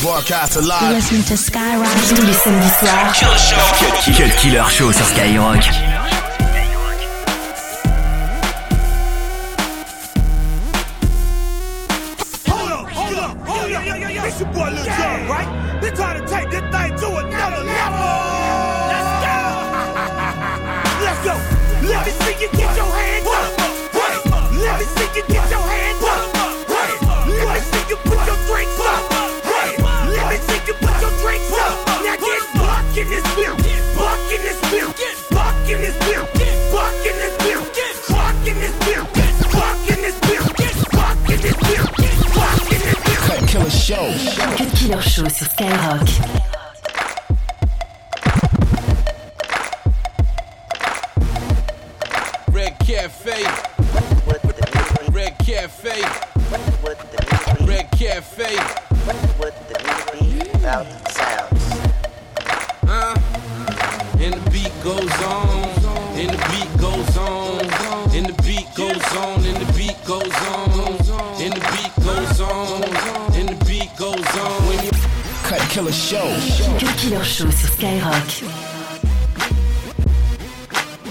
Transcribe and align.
Broadcast 0.00 0.56
alive. 0.56 0.94
Listening 0.94 1.24
to 1.24 1.36
Skyrock. 1.36 1.88
Tous 2.08 2.22
les 2.22 2.32
samedis 2.32 2.70
soirs. 2.78 3.12
Cut, 3.78 4.14
Cut 4.16 4.36
Killer 4.40 4.62
Show 4.70 4.92
sur 4.92 5.04
Skyrock. 5.04 5.64
Hold 12.46 12.72
up, 12.72 12.88
hold 12.90 13.18
up, 13.18 13.36
hold 13.44 13.72
up. 13.72 13.82
It's 14.26 14.40
your 14.40 14.48
boy 14.52 14.70
Lil 14.70 14.87
in 35.70 35.80
this 35.80 35.98
bill. 35.98 36.24
Buck 36.72 36.94
in 37.04 37.16
this 37.18 37.36
bill. 37.38 37.62
Buck 38.08 38.46
in 38.46 38.54
this 38.60 38.76
bill. 38.84 39.04
Buck 39.52 39.90
in 39.90 40.00
this 40.00 40.18
bill. 40.20 40.44
Buck 40.92 41.30
in 41.30 41.40
this 41.42 41.56
bill. 41.56 41.86
Buck 42.34 42.72
in 42.72 42.80
this 42.80 43.00
bill. 43.04 43.22
Cut 43.26 43.48
Killer 43.48 43.70
Show. 43.70 44.14
Cut 44.56 44.72
Killer 44.74 45.02
Show 45.02 45.28
sur 45.28 45.46
Skyrock. 45.46 46.47
Killer 75.78 75.92
Show. 75.92 76.36
Cut 76.80 76.96
Killer 76.96 77.22
Show 77.22 77.48
sur 77.52 77.68
Skyrock. 77.68 78.42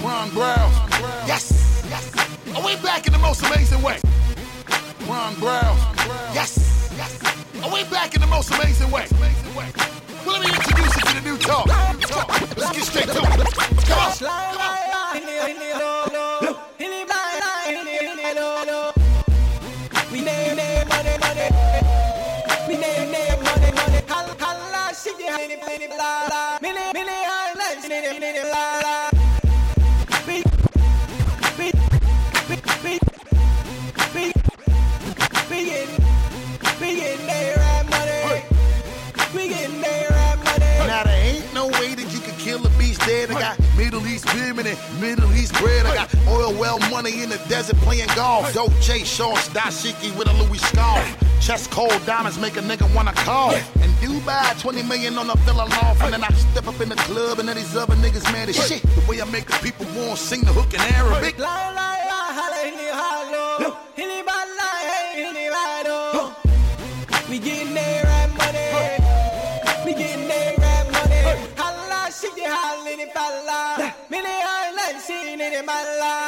Ron 0.02 0.28
Brown. 0.34 0.70
Yes. 1.26 1.86
Yes. 1.88 2.12
Are 2.54 2.62
we 2.62 2.76
back 2.82 3.06
in 3.06 3.14
the 3.14 3.18
most 3.18 3.42
amazing 3.46 3.80
way? 3.80 3.96
Ron 5.08 5.34
Brown. 5.36 5.74
Yes. 6.34 6.92
Yes. 6.98 7.18
Are 7.64 7.72
we 7.72 7.82
back 7.84 8.14
in 8.14 8.20
the 8.20 8.26
most 8.26 8.50
amazing 8.50 8.90
way? 8.90 9.06
Well, 9.56 10.38
let 10.38 10.42
me 10.42 10.54
introduce 10.54 10.94
you 10.96 11.02
to 11.02 11.14
the 11.14 11.22
new 11.22 11.38
talk. 11.38 11.66
Let's 12.58 12.72
get 12.76 12.84
straight 12.84 13.06
to 13.06 13.22
it. 13.22 13.86
Come 13.86 13.98
on. 13.98 14.12
Come 14.18 14.60
on. 14.60 14.77
Dolce 48.54 49.04
shorts, 49.04 49.48
dashiki 49.50 50.16
with 50.16 50.26
a 50.26 50.32
Louis 50.42 50.58
scarf. 50.58 51.04
Chest 51.40 51.70
cold 51.70 52.00
diamonds 52.06 52.38
make 52.38 52.56
a 52.56 52.60
nigga 52.60 52.92
wanna 52.94 53.12
call. 53.12 53.54
Dubai, 54.08 54.58
20 54.58 54.82
million 54.84 55.18
on 55.18 55.28
a 55.28 55.36
villa 55.44 55.66
loft. 55.68 56.02
And 56.02 56.12
then 56.14 56.24
I 56.24 56.30
step 56.32 56.66
up 56.66 56.80
in 56.80 56.88
the 56.88 56.96
club 56.96 57.38
and 57.40 57.48
then 57.48 57.56
these 57.56 57.76
other 57.76 57.94
niggas 57.96 58.24
mad 58.32 58.48
as 58.48 58.56
shit. 58.66 58.82
The 58.82 59.02
way 59.06 59.20
I 59.20 59.24
make 59.26 59.46
the 59.46 59.58
people 59.58 59.86
wanna 59.94 60.16
sing 60.16 60.40
the 60.40 60.52
hook 60.52 60.72
in 60.72 60.80
Arabic. 60.80 61.36
Hini 61.36 62.88
halo. 63.00 63.76
Hini 63.96 64.24
bala 64.24 64.68
hey. 64.88 65.08
We 67.28 67.38
getting 67.38 67.74
there 67.74 68.28
money. 68.38 68.68
We 69.84 69.92
getting 69.92 70.26
there 70.26 70.54
money. 70.90 71.22
Hala 71.60 72.10
shiki 72.10 72.44
halini 72.48 73.06
bala. 73.14 73.92
Mini 74.10 74.28
island 74.28 75.00
scene 75.00 75.40
in 75.40 75.66
bala. 75.66 76.27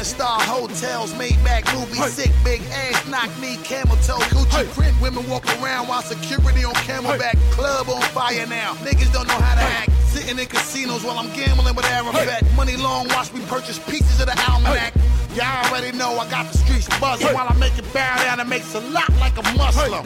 money. 0.00 0.04
Seven 0.04 0.04
star 0.04 0.40
hotels, 0.40 1.16
made 1.18 1.42
back 1.44 1.64
movie, 1.74 2.00
sick 2.08 2.30
big 2.44 2.60
ass, 2.72 3.08
knock 3.08 3.30
me, 3.40 3.56
camel 3.64 3.96
toe, 3.96 4.18
coochie 4.30 4.66
print. 4.72 5.00
Women 5.00 5.28
walk 5.28 5.46
around 5.60 5.88
while 5.88 6.02
security 6.02 6.64
on 6.64 6.74
camelback. 6.86 7.36
Club 7.52 7.88
on 7.88 8.02
fire 8.12 8.46
now. 8.46 8.74
Niggas 8.84 9.12
don't 9.12 9.28
know 9.28 9.34
how 9.34 9.54
to 9.54 9.62
act. 9.62 9.90
Sitting 10.08 10.38
in 10.38 10.46
casinos 10.46 11.04
while 11.04 11.18
I'm 11.18 11.32
gambling 11.34 11.74
with 11.74 11.86
Arafat. 11.86 12.44
Money 12.56 12.76
long, 12.76 13.08
watch 13.08 13.32
me 13.32 13.40
purchase 13.46 13.78
pieces 13.78 14.20
of 14.20 14.26
the 14.26 14.36
almanac. 14.48 14.94
Y'all 15.34 15.66
already 15.66 15.96
know 15.96 16.18
I 16.18 16.28
got 16.30 16.50
the 16.50 16.58
streets 16.58 16.88
buzzing 16.98 17.32
while 17.32 17.46
I 17.48 17.54
make 17.54 17.78
it 17.78 17.84
bow 17.94 18.16
down 18.24 18.40
and 18.40 18.48
makes 18.50 18.74
a 18.74 18.80
lot 18.80 19.08
like 19.20 19.38
a 19.38 19.42
Muslim. 19.56 20.04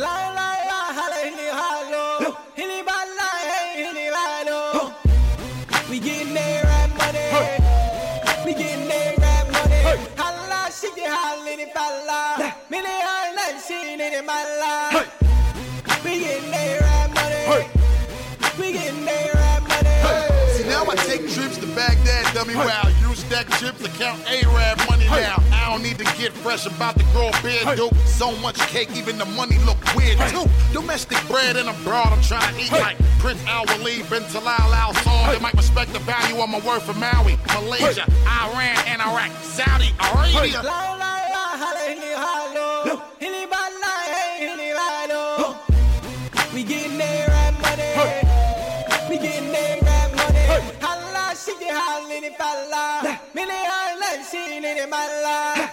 Halini 11.65 11.75
bala. 11.75 12.55
Mini 12.71 12.89
island 12.89 13.61
scene 13.61 14.01
in 14.01 14.27
bala. 14.27 15.05
We 16.05 16.21
getting 16.21 16.51
there 16.51 17.09
money. 17.15 17.69
We 18.59 18.73
getting 18.73 19.05
there 19.05 19.61
money. 19.63 20.53
See, 20.53 20.69
now 20.69 20.85
I 20.85 20.95
take 20.97 21.29
trips 21.31 21.59
to 21.59 21.67
Baghdad, 21.75 22.35
dummy 22.35 22.55
wow. 22.55 22.89
Use 23.01 23.21
stack 23.21 23.49
chips 23.59 23.83
to 23.83 23.89
count 23.91 24.21
Arab 24.29 24.79
money 24.89 25.07
now. 25.07 25.43
I 25.53 25.71
don't 25.71 25.83
need 25.83 25.99
to 25.99 26.05
get 26.17 26.33
fresh 26.33 26.67
about 26.67 26.99
to 26.99 27.05
grow 27.13 27.29
a 27.29 27.43
beard, 27.43 27.77
dope. 27.77 27.97
So 28.07 28.37
much 28.39 28.59
cake, 28.69 28.91
even 28.97 29.19
the 29.19 29.25
money 29.25 29.59
look 29.61 29.79
weird 29.95 30.19
too. 30.31 30.47
Domestic 30.73 31.19
bread 31.29 31.57
and 31.57 31.69
abroad, 31.69 32.13
I'm 32.13 32.23
trying 32.23 32.55
to 32.55 32.61
eat 32.61 32.73
like 32.73 32.99
Prince 33.19 33.43
Al 33.47 33.65
Walid, 33.67 34.09
bin 34.11 34.23
Talal 34.25 34.73
Al 34.73 34.93
Saud. 34.95 35.33
They 35.33 35.41
might 35.41 35.55
respect 35.55 35.93
the 35.93 36.01
value 36.01 36.43
of 36.43 36.49
my 36.49 36.61
word 36.61 36.83
for 36.83 36.95
Maui, 36.95 37.39
Malaysia, 37.55 38.05
Iran, 38.27 38.79
and 38.87 39.01
Iraq, 39.01 39.31
Saudi 39.43 39.93
Arabia. 40.13 41.14
Halini 52.35 52.39
bala. 52.39 53.19
Mini 53.35 53.53
island 53.53 54.25
scene 54.25 54.65
in 54.65 54.91
bala. 54.91 55.71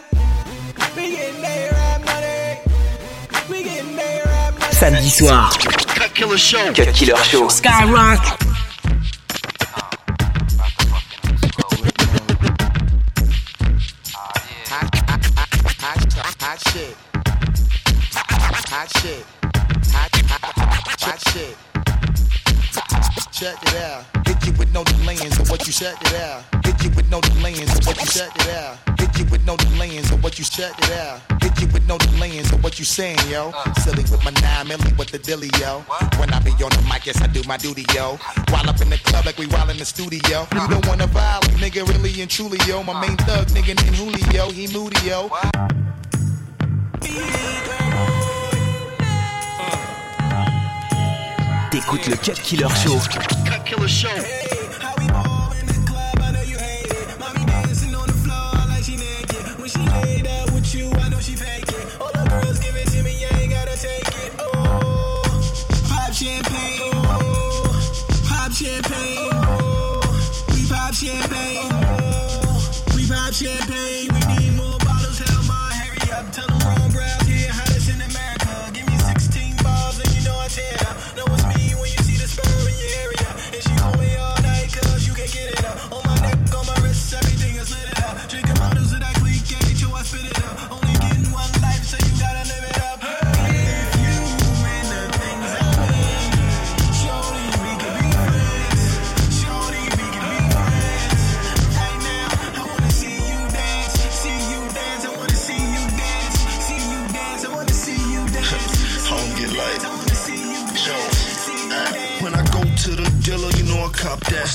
We 0.95 1.11
getting 1.11 1.41
there 1.41 1.99
money. 2.05 2.59
We 3.49 3.63
getting 3.63 3.95
there 3.95 4.51
money. 4.59 4.73
Samedi 4.73 5.09
soir. 5.09 5.49
Cut 5.95 6.13
Killer 6.13 6.37
Show. 6.37 6.73
Cut 6.73 6.93
Killer 6.93 7.17
Show. 7.23 7.47
Skyrock. 7.47 8.50
You 25.71 25.87
check 25.87 26.01
it 26.01 26.13
out. 26.19 26.65
Hit 26.65 26.83
you 26.83 26.89
with 26.95 27.09
no 27.09 27.21
delaying, 27.21 27.67
so 27.67 27.79
what 27.87 27.97
you 28.01 28.07
check 28.07 28.35
it 28.35 28.49
out. 28.55 28.99
Hit 28.99 29.17
you 29.17 29.25
with 29.31 29.45
no 29.45 29.55
delaying, 29.55 30.03
so 30.03 30.17
what 30.17 30.37
you 30.37 30.43
check 30.43 30.77
it 30.77 30.91
out. 30.91 31.21
Hit 31.41 31.61
you 31.61 31.67
with 31.67 31.87
no 31.87 31.97
delaying, 31.97 32.43
so 32.43 32.57
what 32.57 32.77
you 32.77 32.83
saying, 32.83 33.17
yo? 33.29 33.51
Uh. 33.55 33.73
Silly 33.75 34.03
with 34.03 34.23
my 34.25 34.31
nine 34.41 34.67
milli 34.67 34.97
with 34.97 35.11
the 35.11 35.19
dilly, 35.19 35.49
yo. 35.59 35.79
When 36.19 36.33
I 36.33 36.39
be 36.39 36.51
on 36.51 36.71
the 36.71 36.85
mic, 36.91 37.05
yes, 37.05 37.21
I 37.21 37.27
do 37.27 37.41
my 37.47 37.55
duty, 37.55 37.85
yo. 37.95 38.17
While 38.49 38.69
up 38.69 38.81
in 38.81 38.89
the 38.89 38.97
club 38.97 39.25
like 39.25 39.37
we 39.37 39.47
while 39.47 39.69
in 39.69 39.77
the 39.77 39.85
studio. 39.85 40.45
Uh. 40.51 40.61
You 40.61 40.67
don't 40.67 40.85
wanna 40.87 41.07
violate, 41.07 41.51
nigga, 41.51 41.87
really 41.87 42.21
and 42.21 42.29
truly, 42.29 42.59
yo. 42.67 42.83
My 42.83 42.99
main 42.99 43.17
uh. 43.19 43.25
thug, 43.25 43.47
nigga, 43.49 43.75
named 43.81 43.95
Julio, 43.95 44.51
he 44.51 44.67
moody, 44.73 44.99
yo. 45.07 45.29
T'écoutes 51.71 52.07
le 52.07 52.17
Cut 52.17 52.41
Killer 52.43 52.67
Show. 52.75 52.99
Cut 53.45 53.63
Killer 53.63 53.87
Show. 53.87 54.60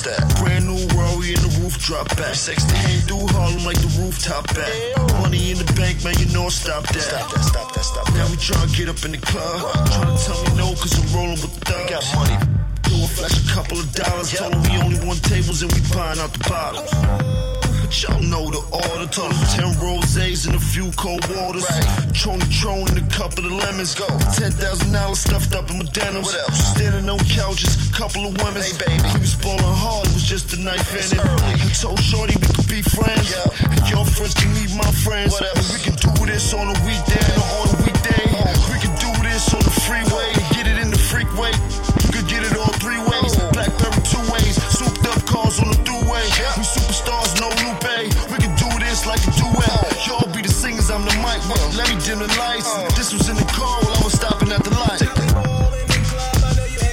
That. 0.06 0.22
Brand 0.38 0.64
new 0.66 0.78
Rory 0.94 1.34
in 1.34 1.40
the 1.42 1.52
roof 1.60 1.78
drop 1.82 2.08
back. 2.16 2.34
Sex 2.34 2.62
came 2.70 3.00
through 3.04 3.26
Harlem 3.34 3.64
like 3.66 3.78
the 3.82 3.90
rooftop 3.98 4.46
back. 4.54 4.72
Money 5.20 5.50
in 5.50 5.58
the 5.58 5.68
bank, 5.74 6.02
man, 6.04 6.14
you 6.18 6.30
know 6.32 6.46
I 6.46 6.54
stop 6.54 6.86
that. 6.86 7.02
Stop 7.02 7.34
that, 7.34 7.44
stop 7.44 7.74
that, 7.74 7.84
stop 7.84 8.06
that. 8.06 8.14
Now 8.14 8.30
we 8.30 8.36
tryna 8.38 8.70
get 8.76 8.88
up 8.88 9.02
in 9.04 9.12
the 9.12 9.18
club. 9.18 9.60
Tryna 9.90 10.16
tell 10.24 10.40
me 10.46 10.52
no, 10.56 10.66
cause 10.78 10.94
I'm 10.94 11.06
rolling 11.10 11.40
with 11.42 11.52
the 11.58 11.62
thugs. 11.66 11.90
Got 11.90 12.06
money. 12.14 12.38
Do 12.86 12.94
a 13.02 13.08
flash 13.10 13.34
a 13.34 13.44
couple 13.52 13.78
of 13.78 13.92
dollars. 13.92 14.30
Told 14.30 14.54
'em 14.54 14.62
we 14.62 14.78
only 14.78 15.00
want 15.06 15.22
tables 15.24 15.62
and 15.62 15.72
we 15.74 15.80
buying 15.90 16.20
out 16.22 16.32
the 16.32 16.42
bottles. 16.48 17.55
Y'all 18.02 18.20
know 18.20 18.50
the 18.50 18.66
them 19.16 19.32
10 19.56 19.80
rosés 19.80 20.46
and 20.46 20.54
a 20.54 20.60
few 20.60 20.90
cold 21.00 21.24
waters. 21.32 21.64
Tron 22.12 22.40
Tron 22.52 22.84
and 22.92 23.00
a 23.00 23.08
couple 23.08 23.46
of 23.46 23.52
lemons. 23.52 23.94
Go. 23.94 24.04
$10,000 24.36 24.52
stuffed 25.16 25.54
up 25.54 25.70
in 25.70 25.78
my 25.78 25.88
denims. 25.96 26.26
What 26.26 26.36
else? 26.44 26.76
Standing 26.76 27.08
on 27.08 27.18
couches, 27.24 27.76
couple 27.96 28.28
of 28.28 28.36
women. 28.44 28.60
Hey, 28.60 28.76
baby. 28.76 29.00
We 29.16 29.24
was 29.24 29.34
ballin' 29.40 29.64
hard, 29.64 30.06
it 30.08 30.12
was 30.12 30.28
just 30.28 30.52
a 30.52 30.60
knife 30.60 30.92
in 30.92 31.16
it. 31.16 31.24
I 31.24 31.72
told 31.72 31.96
Shorty 32.00 32.36
we 32.36 32.46
could 32.52 32.68
be 32.68 32.82
friends. 32.82 33.32
And 33.64 33.88
your 33.88 34.04
friends 34.04 34.34
can 34.34 34.52
meet 34.52 34.76
my 34.76 34.90
friends. 35.00 35.32
Whatever. 35.32 35.64
We 35.72 35.80
can 35.80 35.96
do 35.96 36.12
this 36.28 36.52
on 36.52 36.68
a 36.68 36.76
weekday 36.84 37.24
or 37.40 37.48
on 37.64 37.68
a 37.72 37.78
weekday. 37.80 38.24
We 38.68 38.76
can 38.76 38.92
do 39.00 39.10
this 39.24 39.56
on 39.56 39.64
the 39.64 39.74
freeway. 39.88 40.28
Get 40.52 40.68
it 40.68 40.76
in 40.76 40.92
the 40.92 41.00
freak 41.00 41.30
way. 41.40 41.54
You 42.04 42.10
could 42.12 42.28
get 42.28 42.44
it 42.44 42.52
all 42.60 42.72
three 42.76 43.00
ways. 43.00 43.32
Blackberry 43.56 44.02
two 44.04 44.20
ways. 44.28 44.60
Souped 44.68 45.06
up 45.08 45.24
cars 45.24 45.56
on 45.64 45.72
the 45.72 45.80
throughway. 45.80 46.24
We 46.60 46.64
Let 51.48 51.88
me 51.88 52.00
dim 52.04 52.18
the 52.18 52.26
lights. 52.38 52.74
This 52.96 53.12
was 53.12 53.28
in 53.28 53.36
the 53.36 53.44
car 53.44 53.80
while 53.82 53.94
I 53.94 54.02
was 54.02 54.14
stopping 54.14 54.50
at 54.50 54.64
the 54.64 54.70
light. 54.70 54.98
Ball 55.32 55.74
in 55.74 55.86
the 55.86 55.94
club, 56.08 56.42
I 56.42 56.56
know 56.56 56.64
you 56.64 56.86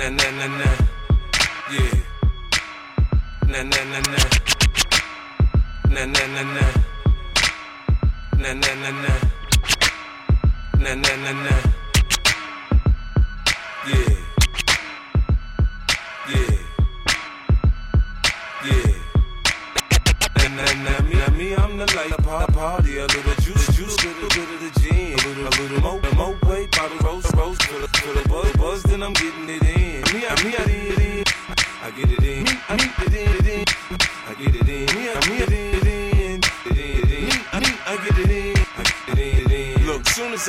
Na 0.00 0.08
na 0.08 0.30
na 0.38 0.46
na. 0.48 0.68
Yeah. 1.70 1.98
Na 3.52 3.60
na 3.70 3.80
na 3.92 4.00
na. 4.00 4.20
Na 5.92 6.02
na 6.14 6.24
na 6.34 6.42
na. 6.54 6.64
Na 8.40 8.50
na 8.54 8.70
na 8.82 8.90
na. 9.02 9.12
Na 10.80 10.94
na 10.94 11.12
na 11.24 11.32
na. 11.44 11.79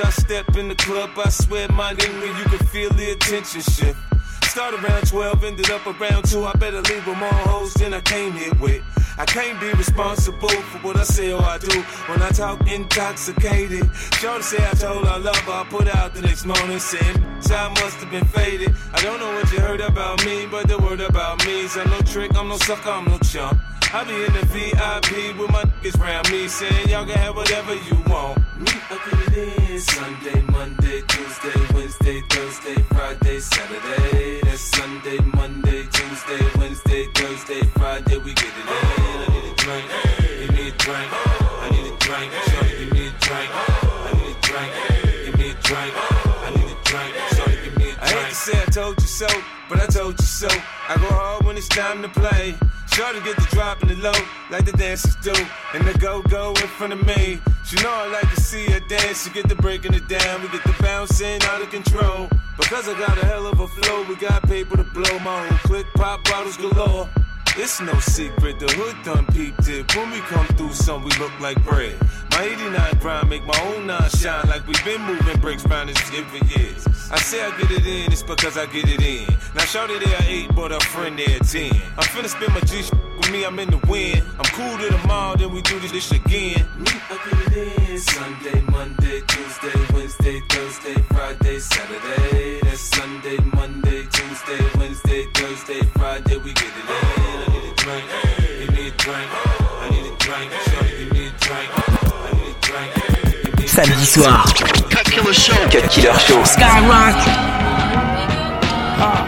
I 0.04 0.10
step 0.10 0.56
in 0.58 0.68
the 0.68 0.76
club, 0.76 1.12
I 1.18 1.30
swear 1.30 1.68
my 1.70 1.94
nigga, 1.94 2.40
you 2.40 2.46
can 2.46 2.66
feel 2.68 2.90
the 2.92 3.12
attention 3.12 3.62
shift. 3.62 3.98
Started 4.44 4.84
around 4.84 5.08
12, 5.08 5.44
ended 5.46 5.72
up 5.72 5.86
around 5.88 6.26
2. 6.26 6.44
I 6.44 6.52
better 6.54 6.82
leave 6.82 7.08
with 7.08 7.18
more 7.18 7.30
hoes 7.48 7.74
than 7.76 7.94
I 7.94 8.02
came 8.02 8.34
here 8.34 8.54
with. 8.56 8.84
I 9.18 9.26
can't 9.26 9.60
be 9.62 9.72
responsible 9.72 10.50
for 10.50 10.78
what 10.80 10.98
I 10.98 11.04
say 11.04 11.32
or 11.32 11.42
I 11.42 11.58
do 11.58 11.80
when 12.08 12.22
I 12.22 12.30
talk 12.30 12.60
intoxicated. 12.70 13.90
Shorty 14.20 14.44
say 14.44 14.58
I 14.58 14.74
told 14.74 15.06
her 15.06 15.14
I 15.14 15.18
love 15.18 15.38
her. 15.38 15.52
I 15.54 15.64
put 15.70 15.88
out 15.96 16.14
the 16.14 16.22
next 16.22 16.46
morning 16.46 16.80
saying, 16.80 17.24
I 17.50 17.70
must 17.82 17.98
have 17.98 18.12
been 18.12 18.26
faded. 18.26 18.74
I 18.94 19.02
don't 19.02 19.20
know 19.20 19.32
what 19.34 19.52
you 19.54 19.60
heard 19.60 19.80
about 19.82 20.26
me, 20.26 20.48
but 20.48 20.68
the 20.68 20.78
word 20.80 21.00
about 21.00 21.46
me 21.46 21.62
is 21.62 21.78
I'm 21.78 21.90
no 21.90 22.00
trick, 22.02 22.36
I'm 22.36 22.50
no 22.50 22.58
sucker, 22.58 22.90
I'm 22.90 23.06
no 23.06 23.20
chump. 23.20 23.60
I 23.94 24.06
be 24.06 24.16
in 24.16 24.32
the 24.32 24.46
VIP 24.48 25.38
with 25.38 25.52
my 25.52 25.64
niggas 25.64 26.00
round 26.00 26.32
me 26.32 26.48
saying 26.48 26.88
y'all 26.88 27.06
can 27.06 27.18
have 27.18 27.36
whatever 27.36 27.76
you 27.76 27.96
want. 28.08 28.38
Me, 28.58 28.72
I 28.90 28.96
get 29.04 29.38
it 29.38 29.70
in 29.70 29.82
Sunday, 29.82 30.42
Monday, 30.44 31.02
Tuesday, 31.10 31.60
Wednesday, 31.76 32.22
Thursday, 32.30 32.76
Friday, 32.84 33.40
Saturday. 33.42 34.40
That's 34.44 34.62
Sunday, 34.62 35.20
Monday, 35.36 35.84
Tuesday, 35.92 36.40
Wednesday, 36.58 37.06
Thursday, 37.16 37.64
Friday. 37.76 38.18
We 38.18 38.34
get 38.34 38.48
it 38.48 38.64
in. 38.64 38.72
I 38.72 39.28
need 39.28 39.52
a 39.52 39.56
drink. 39.60 39.86
Give 40.40 40.52
me 40.56 40.68
a 40.68 40.72
drink. 40.72 41.12
I 41.12 41.70
need 41.72 41.92
a 41.92 41.98
drink. 41.98 42.32
Shorty, 42.48 42.78
give 42.80 42.94
me 42.94 43.08
a 43.08 43.12
drink. 43.20 43.52
I 43.52 44.12
need 44.16 44.32
a 44.32 44.40
drink. 44.40 44.72
Give 45.26 45.38
me 45.38 45.52
a 45.52 45.56
drink. 45.68 45.94
I 46.00 46.50
need 46.56 46.72
a 46.72 46.78
drink. 46.88 47.14
Shorty, 47.36 47.58
give 47.66 47.78
me 47.78 47.90
a 47.92 47.96
drink. 47.96 48.02
I 48.02 48.08
hate 48.08 48.30
to 48.30 48.36
say 48.36 48.56
I 48.56 48.66
told 48.72 49.02
you 49.02 49.08
so, 49.08 49.28
but 49.68 49.82
I 49.82 49.86
told 49.88 50.18
you 50.18 50.26
so. 50.26 50.48
I 50.88 50.96
go 50.96 51.08
hard 51.12 51.46
when 51.46 51.58
it's 51.58 51.68
time 51.68 52.02
to 52.04 52.08
play. 52.08 52.56
Shorty 52.94 53.22
get 53.22 53.38
the 53.38 53.48
drop 53.52 53.81
do. 55.22 55.34
And 55.74 55.88
the 55.88 55.98
go-go 56.00 56.50
in 56.50 56.68
front 56.68 56.92
of 56.92 57.06
me. 57.06 57.40
She 57.64 57.78
know 57.78 57.90
I 57.90 58.08
like 58.08 58.30
to 58.36 58.42
see 58.42 58.66
her 58.72 58.82
dance. 58.82 59.24
She 59.24 59.30
get 59.30 59.48
the 59.48 59.56
breaking 59.56 59.94
it 59.94 60.08
down. 60.10 60.42
We 60.42 60.50
get 60.50 60.64
the 60.64 60.76
bouncing 60.82 61.42
out 61.44 61.62
of 61.62 61.70
control. 61.70 62.28
Because 62.58 62.90
I 62.90 63.00
got 63.00 63.18
a 63.18 63.26
hell 63.26 63.48
of 63.48 63.60
a 63.60 63.68
flow, 63.68 64.04
we 64.04 64.16
got 64.18 64.44
paper 64.44 64.76
to 64.76 64.84
blow. 64.84 65.18
My 65.20 65.48
whole 65.48 65.58
click 65.60 65.86
pop 65.96 66.24
bottles 66.26 66.58
galore. 66.58 67.08
It's 67.58 67.82
no 67.82 67.94
secret, 68.00 68.60
the 68.60 68.68
hood 68.68 68.96
done 69.04 69.26
peeped 69.28 69.68
it. 69.68 69.96
When 69.96 70.10
we 70.12 70.20
come 70.20 70.48
through, 70.56 70.74
some 70.74 71.04
we 71.04 71.12
look 71.20 71.38
like 71.40 71.62
bread. 71.66 71.96
My 72.32 72.44
89 72.44 72.98
grind 73.00 73.30
make 73.30 73.46
my 73.46 73.60
own 73.68 73.88
nine 73.88 74.10
shine 74.10 74.48
like 74.48 74.66
we've 74.68 74.86
been 74.86 75.02
moving 75.02 75.40
bricks 75.40 75.66
round 75.66 75.90
this 75.90 75.98
shit 76.10 76.26
for 76.26 76.44
years. 76.60 77.01
I 77.14 77.18
say 77.20 77.44
I 77.44 77.52
get 77.58 77.72
it 77.72 77.86
in, 77.86 78.12
it's 78.12 78.24
because 78.24 78.58
I 78.58 78.66
get 78.68 78.88
it 78.88 79.02
in. 79.02 79.28
Now 79.54 79.66
shorty 79.66 80.00
there 80.00 80.16
at 80.16 80.24
8, 80.24 80.56
but 80.56 80.72
her 80.72 80.80
friend 80.80 81.20
there 81.20 81.36
at 81.36 81.46
10. 81.46 81.72
I'm 81.98 82.08
finna 82.08 82.30
spin 82.30 82.54
my 82.54 82.62
G 82.62 82.88
with 83.18 83.32
me, 83.32 83.44
I'm 83.44 83.60
in 83.60 83.70
the 83.70 83.78
wind. 83.88 84.24
I'm 84.40 84.48
cool 84.56 84.78
to 84.78 84.90
the 84.90 85.08
mall, 85.08 85.36
then 85.36 85.52
we 85.52 85.62
do 85.62 85.78
this, 85.82 85.92
this 85.92 86.12
again. 86.12 86.64
Me, 86.80 86.88
I 86.88 87.20
get 87.28 87.58
it 87.58 87.90
in. 87.90 87.98
Sunday, 88.00 88.62
Monday, 88.72 89.20
Tuesday, 89.28 89.94
Wednesday, 89.94 90.40
Thursday, 90.48 90.96
Friday, 91.12 91.60
Saturday. 91.60 92.62
That's 92.62 92.80
Sunday, 92.80 93.38
Monday, 93.60 94.08
Tuesday, 94.08 94.80
Wednesday, 94.80 95.26
Thursday, 95.34 95.82
Friday, 95.92 96.38
we 96.38 96.54
get 96.54 96.64
it 96.64 96.88
in. 96.88 96.96
I 96.96 97.48
need 97.52 97.66
a 97.68 97.76
drink, 97.76 98.06
give 98.58 98.72
me 98.72 98.88
a 98.88 98.92
drink. 99.04 99.30
I 99.84 99.90
need 99.92 100.06
a 100.08 100.16
drink, 100.16 100.52
shorty, 100.64 100.98
give 100.98 101.12
me 101.12 101.28
a 101.28 101.32
drink. 101.44 101.70
I 101.76 102.32
need 102.40 102.56
a 102.56 102.60
drink, 102.64 102.90
give 103.44 103.58
me 103.60 103.64
a 103.64 103.68
Samedi 103.68 104.06
soir, 104.06 104.46
Cut 104.48 104.91
Killer 105.12 105.34
Show. 105.34 105.54
Cut 105.70 105.92
Killer 105.92 106.18
Show. 106.20 106.42
Skyrock. 106.44 107.18
Uh. 108.98 109.28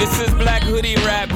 This 0.00 0.20
is 0.20 0.34
Black 0.34 0.64
Hoodie 0.64 0.96
Rap. 0.96 1.30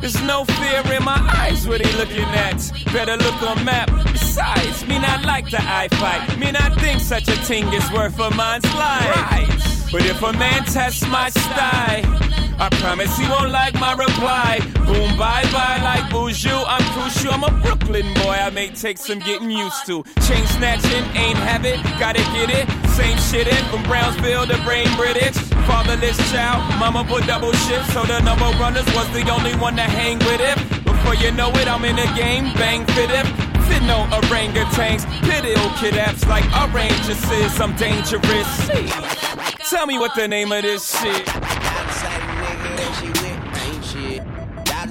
There's 0.00 0.20
no 0.22 0.44
fear 0.44 0.82
in 0.92 1.04
my 1.04 1.20
eyes 1.36 1.68
what 1.68 1.80
he 1.80 1.96
looking 1.96 2.24
at. 2.24 2.58
Better 2.92 3.16
look 3.16 3.40
on 3.44 3.64
map. 3.64 3.91
Me 4.88 4.98
not 4.98 5.24
like 5.24 5.50
the 5.50 5.60
eye 5.60 5.88
fight. 5.92 6.38
Me 6.38 6.50
not 6.50 6.78
think 6.80 7.00
such 7.00 7.28
a 7.28 7.36
thing 7.44 7.66
is 7.72 7.90
worth 7.92 8.18
a 8.18 8.30
man's 8.34 8.64
life. 8.74 9.90
But 9.92 10.04
if 10.06 10.22
a 10.22 10.32
man 10.32 10.64
tests 10.64 11.06
my 11.08 11.28
style, 11.28 12.04
I 12.58 12.68
promise 12.80 13.16
he 13.18 13.26
won't 13.28 13.50
like 13.50 13.74
my 13.74 13.92
reply. 13.92 14.60
Boom, 14.86 15.18
bye 15.18 15.44
bye, 15.52 15.80
like 15.82 16.04
Buju. 16.12 16.64
I'm 16.66 16.82
crucial. 16.94 17.32
I'm 17.32 17.44
a 17.44 17.50
Brooklyn 17.62 18.06
boy. 18.14 18.36
I 18.40 18.50
may 18.50 18.68
take 18.70 18.98
some 18.98 19.18
getting 19.18 19.50
used 19.50 19.84
to. 19.86 20.02
Chain 20.26 20.46
snatching, 20.46 21.04
ain't 21.16 21.38
habit, 21.38 21.82
gotta 21.98 22.22
get 22.32 22.50
it. 22.50 22.66
Same 22.90 23.18
shit 23.18 23.48
in 23.48 23.64
from 23.66 23.82
Brownsville 23.84 24.46
to 24.46 24.56
Brain 24.64 24.88
British. 24.96 25.36
Fatherless 25.66 26.16
child, 26.30 26.62
mama 26.78 27.04
put 27.04 27.26
double 27.26 27.52
shift, 27.52 27.90
so 27.92 28.02
the 28.04 28.20
number 28.20 28.48
runners 28.58 28.86
was 28.94 29.08
the 29.12 29.28
only 29.30 29.54
one 29.56 29.76
to 29.76 29.82
hang 29.82 30.18
with 30.20 30.40
it. 30.40 30.84
Before 30.84 31.14
you 31.14 31.32
know 31.32 31.50
it, 31.50 31.68
I'm 31.68 31.84
in 31.84 31.96
the 31.96 32.10
game, 32.16 32.44
bang 32.54 32.86
fit 32.86 33.10
it. 33.10 33.41
Fit 33.68 33.82
no 33.82 34.06
orangutans, 34.10 35.06
pit 35.22 35.44
ill 35.44 35.70
kid 35.78 35.94
apps 35.94 36.26
like 36.28 36.44
oranges 36.62 37.60
I'm 37.60 37.74
dangerous. 37.76 38.50
Tell 39.70 39.86
me 39.86 39.98
what 39.98 40.14
the 40.14 40.28
name 40.28 40.52
of 40.52 40.62
this 40.62 40.98
shit. 41.00 41.28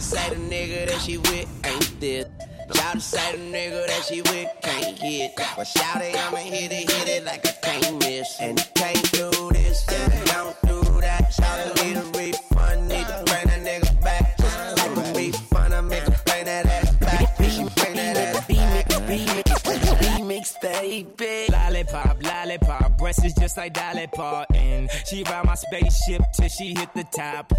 Say 0.01 0.29
the 0.29 0.35
nigga 0.35 0.87
that 0.87 0.99
she 0.99 1.17
with 1.19 1.47
ain't 1.63 1.99
this. 1.99 2.25
Shout 2.73 2.93
to 2.95 2.99
say 2.99 3.31
the 3.37 3.43
nigga 3.55 3.85
that 3.85 4.03
she 4.03 4.21
with 4.23 4.49
can't 4.63 4.97
hit. 4.97 5.31
But 5.55 5.65
shout 5.65 6.01
it, 6.01 6.15
I'ma 6.17 6.37
hit 6.37 6.71
it, 6.71 6.91
hit 6.91 7.07
it 7.07 7.23
like 7.23 7.45
I 7.47 7.51
can't 7.61 7.99
miss. 7.99 8.35
And 8.41 8.57
can't 8.75 9.11
do 9.11 9.29
this, 9.51 9.60
Lollipop, 21.91 22.23
lollipop, 22.23 22.80
is 23.19 23.33
just 23.33 23.57
like 23.57 23.73
Dolly 23.73 24.07
Parton. 24.07 24.89
She 25.05 25.23
ride 25.23 25.45
my 25.45 25.55
spaceship 25.55 26.21
till 26.35 26.49
she 26.49 26.73
hit 26.75 26.93
the 26.93 27.03
top. 27.15 27.51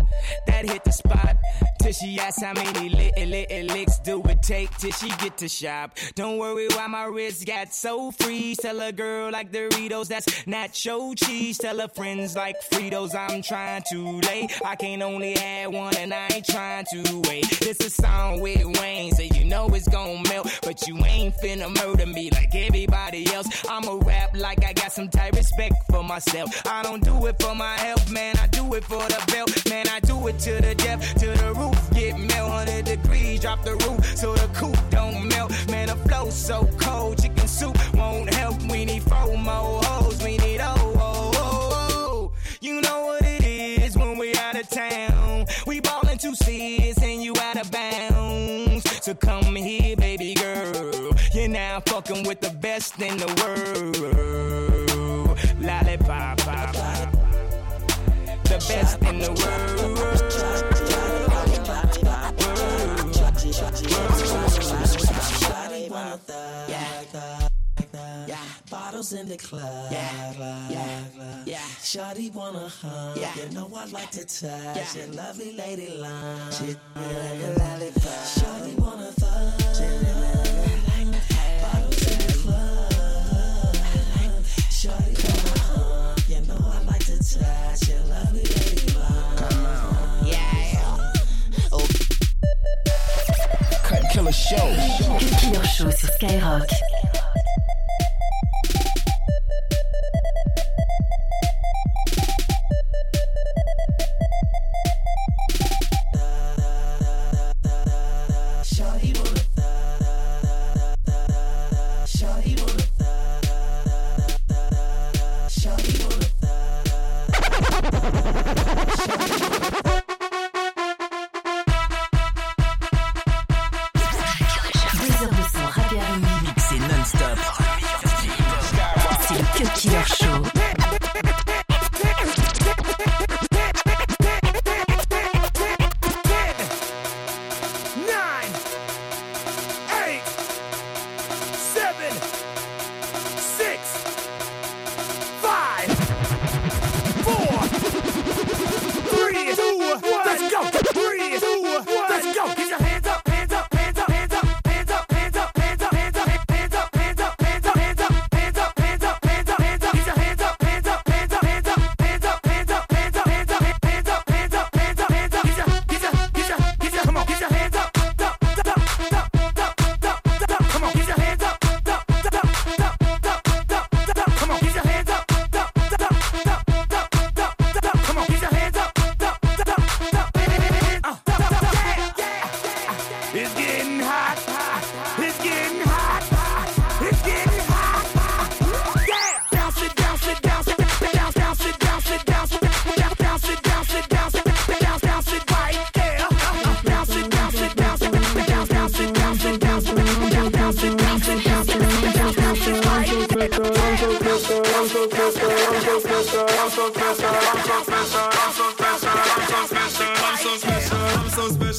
That 0.46 0.68
hit 0.68 0.84
the 0.84 0.92
spot 0.92 1.36
till 1.80 1.92
she 1.92 2.18
asks 2.18 2.42
how 2.42 2.52
many 2.52 2.88
little, 2.88 3.26
little 3.26 3.66
licks 3.74 3.98
do 3.98 4.22
it 4.24 4.42
take 4.42 4.70
till 4.78 4.92
she 4.92 5.08
get 5.16 5.36
to 5.38 5.48
shop. 5.48 5.96
Don't 6.14 6.38
worry 6.38 6.68
why 6.68 6.86
my 6.86 7.04
wrist 7.04 7.46
got 7.46 7.72
so 7.72 8.10
free. 8.12 8.54
Tell 8.60 8.80
a 8.80 8.92
girl 8.92 9.30
like 9.30 9.52
Doritos, 9.52 10.08
that's 10.08 10.26
nacho 10.44 11.16
cheese. 11.16 11.58
Tell 11.58 11.78
her 11.78 11.88
friends 11.88 12.36
like 12.36 12.56
Fritos, 12.70 13.14
I'm 13.14 13.42
trying 13.42 13.82
to 13.90 14.20
lay. 14.20 14.48
I 14.64 14.76
can't 14.76 15.02
only 15.02 15.36
have 15.38 15.72
one 15.72 15.96
and 15.96 16.12
I 16.12 16.28
ain't 16.34 16.46
trying 16.46 16.86
to 16.92 17.22
wait. 17.28 17.48
This 17.60 17.80
a 17.80 17.90
song 17.90 18.40
with 18.40 18.64
Wayne, 18.80 19.12
so 19.12 19.22
you 19.22 19.44
know 19.44 19.68
it's 19.68 19.88
gon' 19.88 20.22
melt. 20.24 20.48
But 20.62 20.86
you 20.86 20.96
ain't 21.04 21.34
finna 21.36 21.74
murder 21.84 22.06
me 22.06 22.30
like 22.30 22.54
everybody 22.54 23.26
else. 23.32 23.48
I'ma 23.68 23.98
rap 24.04 24.36
like 24.36 24.64
I 24.64 24.72
got 24.72 24.92
some 24.92 25.08
type 25.08 25.36
respect 25.42 25.74
for 25.90 26.04
myself. 26.04 26.48
I 26.66 26.84
don't 26.84 27.02
do 27.02 27.26
it 27.26 27.36
for 27.42 27.52
my 27.52 27.76
health, 27.76 28.08
man. 28.12 28.36
I 28.38 28.46
do 28.46 28.74
it 28.74 28.84
for 28.84 29.02
the 29.14 29.20
belt, 29.32 29.50
man. 29.68 29.86
I 29.88 29.98
do 29.98 30.28
it 30.28 30.38
to 30.46 30.52
the 30.66 30.74
depth, 30.76 31.14
to 31.20 31.26
the 31.42 31.52
roof. 31.60 31.78
Get 31.92 32.16
melt 32.16 32.48
100 32.50 32.84
degrees, 32.84 33.40
drop 33.40 33.64
the 33.64 33.74
roof 33.84 34.00
so 34.16 34.34
the 34.34 34.48
coop 34.58 34.78
don't 34.90 35.26
melt. 35.28 35.50
Man, 35.68 35.88
the 35.88 35.96
flow 36.06 36.30
so 36.30 36.68
cold, 36.78 37.20
chicken 37.20 37.48
soup 37.48 37.76
won't 37.94 38.32
help. 38.34 38.62
We 38.70 38.84
need 38.84 39.02
four 39.02 39.36
more 39.36 39.82
hoes, 39.82 40.22
we 40.22 40.36
need 40.38 40.60
oh, 40.62 40.74
oh, 40.76 41.30
oh, 41.34 41.70
oh. 41.90 42.32
You 42.60 42.80
know 42.80 43.06
what 43.06 43.22
it 43.22 43.44
is 43.44 43.98
when 43.98 44.16
we 44.18 44.36
out 44.36 44.54
of 44.54 44.68
town. 44.68 45.46
We 45.66 45.80
ballin' 45.80 46.18
two 46.18 46.36
seats 46.36 47.02
and 47.02 47.20
you 47.20 47.34
out 47.40 47.56
of 47.60 47.68
bounds. 47.72 48.84
So 49.04 49.12
come 49.14 49.56
here, 49.56 49.96
baby 49.96 50.34
girl. 50.34 51.10
You're 51.34 51.48
now 51.48 51.80
fucking 51.86 52.28
with 52.28 52.40
the 52.40 52.50
best 52.50 53.00
in 53.00 53.16
the 53.16 53.30
world. 53.42 54.91
Best 58.74 59.02
in 59.02 59.18
the 59.18 59.28
world. 59.28 59.72
Bottles 68.70 69.12
in 69.12 69.28
the 69.28 69.36
club. 69.36 69.92
Yeah, 69.92 70.68
yeah, 70.70 71.04
yeah. 71.44 71.58
Shawty 71.82 72.32
wanna 72.32 72.68
hum. 72.68 73.16
Yeah. 73.16 73.34
You 73.36 73.50
know 73.50 73.70
I 73.76 73.84
like 73.86 74.10
to 74.12 74.24
touch 74.24 74.40
yeah. 74.42 74.94
your 74.96 75.08
lovely 75.14 75.52
lady 75.52 75.96
line. 75.98 76.52
She 76.52 76.66
like 76.66 76.76
a 76.96 77.54
lollipop. 77.58 78.24
Shawty 78.36 78.78
wanna 78.78 79.12
fuck. 79.12 79.58
Bottles 81.62 82.02
in 82.10 82.18
the 82.26 82.32
club. 82.42 82.92
Shawty 84.70 85.14
wanna 85.24 85.58
hum. 85.60 86.16
You 86.28 86.40
know 86.46 86.60
I 86.64 86.82
like 86.84 87.04
to 87.06 87.16
touch 87.18 87.88
your 87.88 88.00
lovely 88.08 88.61
Killer 94.22 94.32
Show. 94.32 95.18
Killer 95.18 95.64
Show 95.64 95.90
sur 95.90 96.08
Skyrock. 96.12 96.70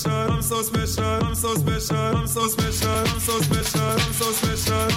So 0.04 0.62
special, 0.62 1.04
I'm 1.04 1.36
so 1.36 1.56
special, 1.56 1.98
I'm 1.98 2.28
so 2.28 2.48
special, 2.48 2.90
I'm 2.90 3.20
so 3.20 3.40
special, 3.40 3.82
I'm 3.82 4.14
so 4.14 4.32
special. 4.32 4.93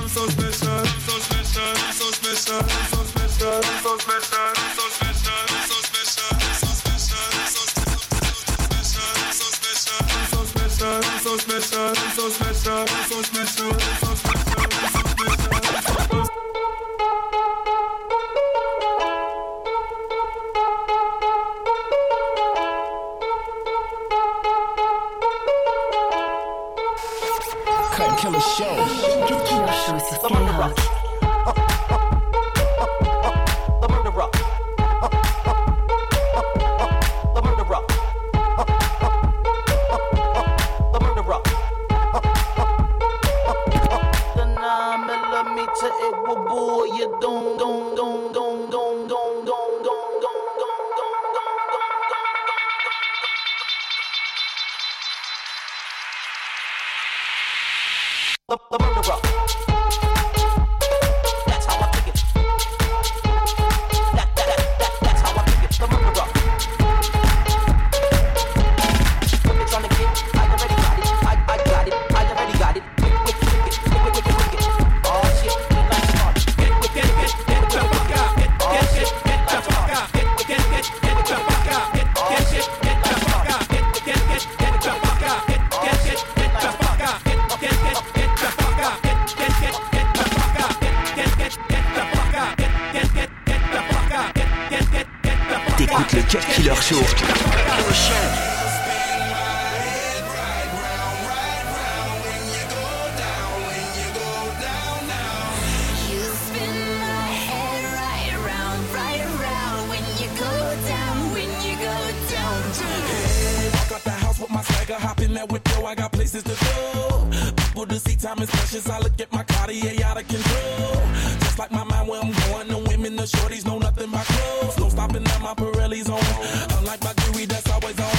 House 114.87 114.99
with 114.99 115.01
my 115.01 115.07
hop 115.07 115.21
in 115.21 115.35
that 115.35 115.51
yo, 115.51 115.85
I 115.85 115.95
got 115.95 116.13
places 116.13 116.43
to 116.45 116.55
go. 116.65 117.27
People 117.57 117.87
to 117.87 117.99
see, 117.99 118.17
time 118.17 118.39
is 118.41 118.51
precious. 118.51 118.89
I 118.89 118.99
look 118.99 119.21
at 119.21 119.33
my 119.33 119.43
Cartier 119.45 120.05
out 120.05 120.21
of 120.21 120.29
control. 120.29 121.03
Just 121.41 121.59
like 121.59 121.71
my 121.73 121.85
mind 121.85 122.09
where 122.09 122.21
I'm 122.23 122.33
going, 122.33 122.69
the 122.69 122.79
women, 122.89 123.17
the 123.17 123.25
shorties 123.25 123.65
know 123.65 123.79
nothing 123.79 124.11
but 124.11 124.25
clothes. 124.27 124.79
No 124.79 124.89
stopping 124.89 125.25
at 125.25 125.41
my 125.41 125.55
Pirelli's 125.55 126.09
on. 126.09 126.79
Unlike 126.79 127.05
my 127.05 127.13
jewelry, 127.15 127.47
that's 127.47 127.71
always 127.71 127.99
on. 127.99 128.17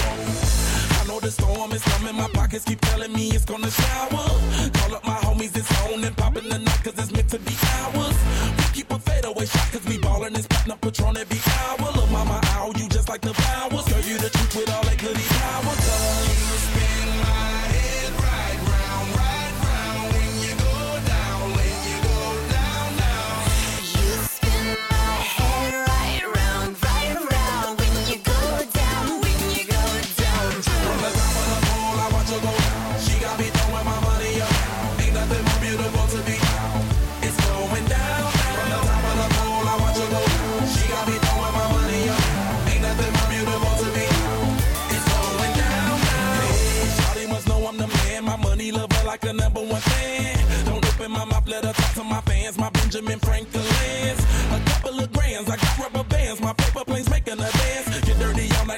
I 1.00 1.08
know 1.08 1.20
the 1.20 1.32
storm 1.32 1.72
is 1.72 1.84
coming, 1.84 2.16
my 2.16 2.30
pockets 2.30 2.66
keep 2.66 2.82
telling 2.82 3.14
me 3.14 3.30
it's 3.30 3.46
gonna 3.46 3.72
shower. 3.72 4.28
Call 4.74 4.96
up 4.96 5.06
my 5.06 5.18
homies, 5.26 5.56
it's 5.56 5.72
on 5.86 6.04
and 6.04 6.16
popping 6.18 6.50
the 6.50 6.60
night, 6.60 6.84
cause 6.84 6.98
it's 6.98 7.12
meant 7.12 7.30
to 7.30 7.40
be 7.40 7.56
ours. 7.80 8.18
We 8.58 8.64
keep 8.74 8.92
a 8.92 9.00
fadeaway 9.00 9.46
shot, 9.46 9.72
cause 9.72 9.86
we 9.86 9.98
ballin' 10.00 10.36
and 10.36 10.44
spittin' 10.44 10.72
up 10.72 10.82
Patron 10.82 11.18
every 11.18 11.40
hour. 11.54 11.92
Look, 11.96 12.12
mama, 12.12 12.40
ow, 12.56 12.72
you 12.76 12.90
just 12.90 13.10
like 13.10 13.22
the 13.22 13.34
flowers. 13.34 13.86
Girl, 13.88 14.02
you 14.02 14.18
the 14.18 14.30
truth 14.30 14.56
with 14.56 14.72
all 14.72 14.87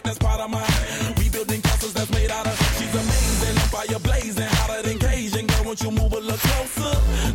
that's 0.10 0.18
part 0.18 0.42
of 0.42 0.50
my. 0.50 0.66
We 1.18 1.30
building 1.30 1.62
castles 1.62 1.94
that's 1.94 2.10
made 2.10 2.32
out 2.32 2.48
of. 2.48 2.58
She's 2.78 2.94
amazing, 2.94 3.58
fire 3.70 4.00
blazing, 4.00 4.50
hotter 4.58 4.82
than 4.82 4.98
Cajun. 4.98 5.46
Girl, 5.46 5.66
won't 5.66 5.82
you 5.84 5.92
move 5.92 6.14
a 6.14 6.20
little 6.20 6.42
closer? 6.50 6.94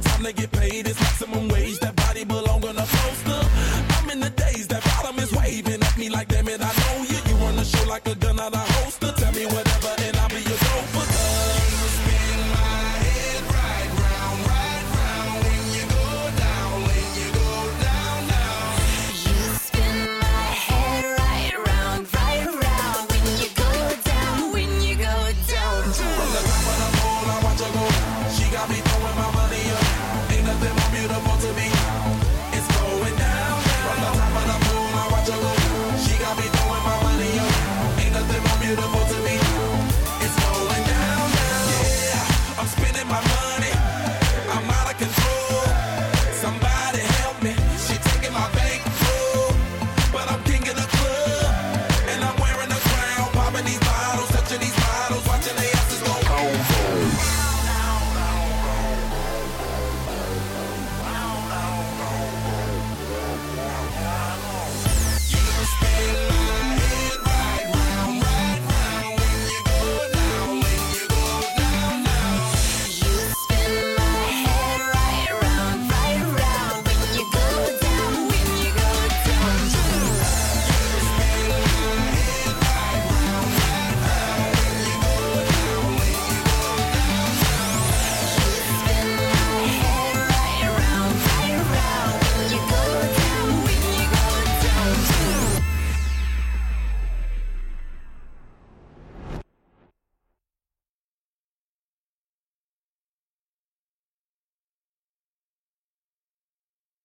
Time 0.08 0.24
to 0.24 0.32
get 0.32 0.50
paid, 0.50 0.86
it's 0.88 1.00
maximum 1.00 1.48
wage. 1.48 1.78
That 1.78 1.94
body 1.94 2.24
belong 2.24 2.64
on 2.66 2.76
a 2.76 2.86
poster. 2.96 3.42
I'm 3.96 4.10
in 4.10 4.20
the 4.20 4.30
days, 4.30 4.66
that 4.68 4.82
bottom 4.84 5.18
is 5.20 5.32
waving 5.32 5.82
at 5.82 5.96
me 5.96 6.08
like, 6.08 6.28
damn 6.28 6.48
it, 6.48 6.60
I 6.60 6.72
know 6.80 6.96
you. 7.10 7.18
You 7.28 7.36
run 7.44 7.56
the 7.56 7.64
show 7.64 7.88
like 7.88 8.08
a 8.08 8.16
gun 8.16 8.40
out 8.40 8.52
of 8.52 8.68
holster. 8.74 9.23